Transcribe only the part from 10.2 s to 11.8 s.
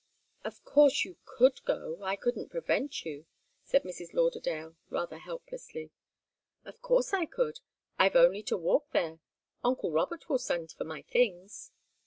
will send for my things."